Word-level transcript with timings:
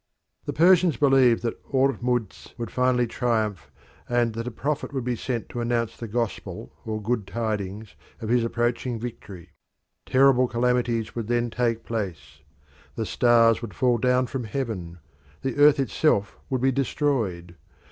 The 0.45 0.51
Persians 0.53 0.97
believed 0.97 1.43
that 1.43 1.61
Ormuzd 1.63 2.55
would 2.57 2.71
finally 2.71 3.05
triumph, 3.05 3.71
and 4.09 4.33
that 4.33 4.47
a 4.47 4.49
prophet 4.49 4.91
would 4.93 5.03
be 5.03 5.15
sent 5.15 5.47
to 5.49 5.61
announce 5.61 5.95
the 5.95 6.07
gospel 6.07 6.73
or 6.85 6.99
good 6.99 7.27
tidings 7.27 7.93
of 8.19 8.27
his 8.29 8.43
approaching 8.43 8.97
victory. 8.97 9.51
Terrible 10.07 10.47
calamities 10.47 11.13
would 11.13 11.27
then 11.27 11.51
take 11.51 11.85
place; 11.85 12.39
the 12.95 13.05
stars 13.05 13.61
would 13.61 13.75
fall 13.75 13.99
down 13.99 14.25
from 14.25 14.45
heaven; 14.45 14.97
the 15.43 15.57
earth 15.57 15.79
itself 15.79 16.35
would 16.49 16.61
be 16.61 16.71
destroyed. 16.71 17.53